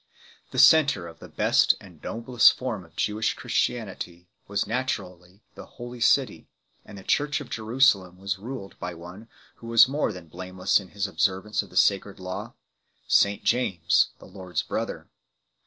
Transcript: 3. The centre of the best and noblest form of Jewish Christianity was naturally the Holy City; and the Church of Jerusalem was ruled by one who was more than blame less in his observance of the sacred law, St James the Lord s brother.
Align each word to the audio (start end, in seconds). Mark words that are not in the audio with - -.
3. 0.45 0.47
The 0.53 0.57
centre 0.57 1.07
of 1.07 1.19
the 1.19 1.29
best 1.29 1.75
and 1.79 2.01
noblest 2.01 2.57
form 2.57 2.83
of 2.83 2.95
Jewish 2.95 3.35
Christianity 3.35 4.27
was 4.47 4.65
naturally 4.65 5.43
the 5.53 5.67
Holy 5.77 5.99
City; 5.99 6.49
and 6.83 6.97
the 6.97 7.03
Church 7.03 7.39
of 7.39 7.51
Jerusalem 7.51 8.17
was 8.17 8.39
ruled 8.39 8.79
by 8.79 8.95
one 8.95 9.27
who 9.57 9.67
was 9.67 9.87
more 9.87 10.11
than 10.11 10.27
blame 10.27 10.57
less 10.57 10.79
in 10.79 10.87
his 10.87 11.05
observance 11.05 11.61
of 11.61 11.69
the 11.69 11.77
sacred 11.77 12.19
law, 12.19 12.55
St 13.07 13.43
James 13.43 14.09
the 14.17 14.25
Lord 14.25 14.53
s 14.53 14.63
brother. 14.63 15.07